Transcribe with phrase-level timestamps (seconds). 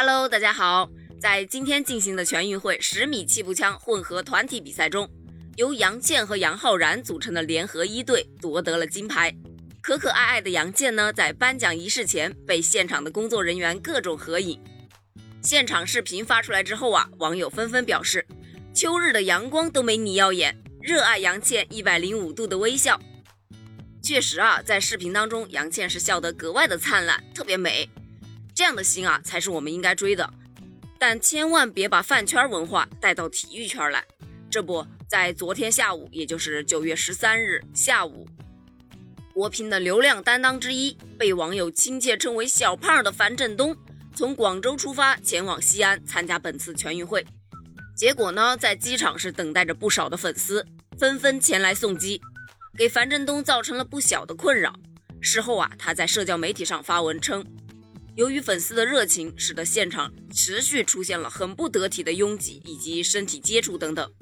[0.00, 0.88] Hello，大家好。
[1.20, 5.10] 在今天进行的全运会十米气步枪混合团体比赛中，
[5.56, 9.34] 由杨健和杨浩然组成的联合一队夺得了金牌。
[9.82, 14.62] 可可爱爱的杨健呢，在颁奖仪式前被现场的工作人员各种合影。
[15.42, 18.24] 现场视频发出来之后啊，网友纷纷表示
[18.72, 23.00] ：“秋日的阳光都没你耀眼，热爱杨倩一百零五度的微笑。”
[24.00, 27.90] 确实啊，在视频当中，杨倩是笑得格外的灿烂，特别美。
[28.58, 30.28] 这样的心啊，才是我们应该追的。
[30.98, 34.04] 但千万别把饭圈文化带到体育圈来。
[34.50, 38.26] 这不在昨天下午，也就是九月十三日下午，
[39.32, 43.76] 国乒的流量担当之一，被网友亲切称为“小胖”的樊振东，
[44.12, 47.24] 从广州出发前往西安参加本次全运会。
[47.96, 50.66] 结果呢，在机场是等待着不少的粉丝，
[50.98, 52.20] 纷纷前来送机，
[52.76, 54.74] 给樊振东造成了不小的困扰。
[55.20, 57.46] 事后啊，他在社交媒体上发文称。
[58.18, 64.12] 由于粉丝的热情，使得现场持续出现了很不得体的拥挤以及身体接触等等，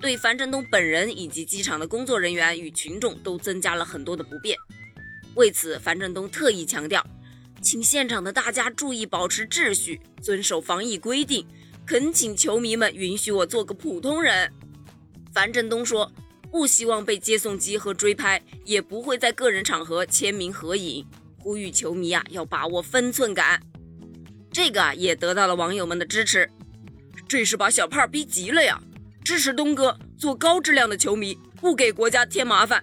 [0.00, 4.56] 对樊振东本人以及机场的工作人员与群众都增加了很多的不便。
[5.34, 7.06] 为此，樊振东特意强调，
[7.60, 11.46] 请现场的大家注意保持秩序，遵守防疫规定，
[11.84, 14.50] 恳请球迷们允许我做个普通人。
[15.34, 16.10] 樊振东说，
[16.50, 21.06] 不希望被接送机和追拍，也不会在个人场合签名合影。
[21.44, 23.60] 呼吁球迷啊，要把握分寸感。
[24.50, 26.48] 这个啊，也得到了网友们的支持。
[27.28, 28.80] 这是把小胖逼急了呀！
[29.22, 32.82] 支持东哥做高质量的球迷，不给国家添麻烦。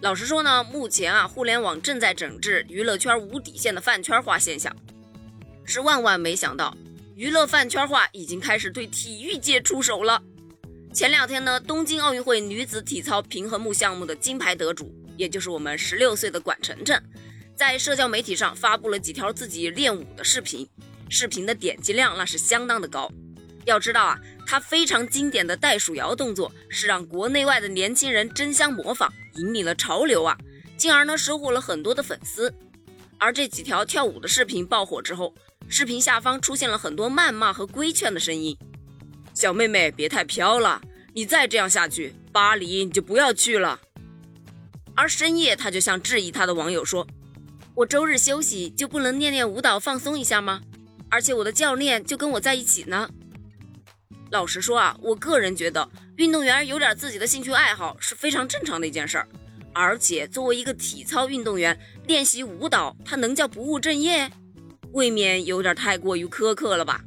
[0.00, 4.74] 老实说呢，目前啊，互联网正在整治娱乐圈无底线的饭圈化现象。
[5.64, 6.76] 是万万没想到，
[7.14, 10.20] 娱乐饭圈化已经开始对体育界出手了。
[10.92, 17.00] 前两天呢，东京奥运会女子体操平衡木项目的金牌得主，也就是我们十六岁的管晨晨。
[17.56, 20.68] 在社交媒体上发布了几条自己练舞的视频，
[21.08, 23.10] 视频的点击量那是相当的高。
[23.64, 30.36] 要知道啊，他非常经典的袋鼠摇动作是让国内外的年轻人争相模仿，引领了潮流啊，
[30.76, 32.52] 进而呢收获了很多的粉丝。
[33.16, 35.34] 而这几条跳舞的视频爆火之后，
[35.66, 38.54] 视频下方出现了很多谩骂和规劝的声音
[39.32, 40.82] ：“小妹妹别太飘了，
[41.14, 43.80] 你再这样下去，巴黎你就不要去了。”
[44.94, 47.06] 而深夜他就向质疑他的网友说。
[47.76, 50.62] 我周日休息就不能练练舞蹈放松一下吗？
[51.10, 53.06] 而且我的教练就跟我在一起呢。
[54.30, 59.28] 老实说啊，我个人觉得运动员有点自己的兴趣爱好是非常正常的一件事儿。
[59.74, 64.30] 而且作为一个体操运动员，练习舞蹈，他能叫不务正业？
[64.92, 67.02] 未免有点太过于苛刻了吧？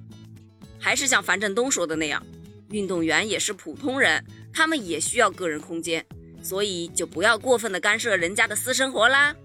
[0.78, 2.24] 还是像樊振东说的那样，
[2.70, 6.06] 运动员也是普通人，他们也需要个人空间，
[6.44, 9.36] 所以就不要过分的干涉人家的私生活啦。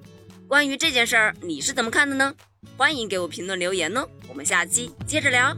[0.48, 2.34] 关于这件事儿，你是怎么看的呢？
[2.76, 5.56] 欢迎给我评论留言哦，我们下期接着聊。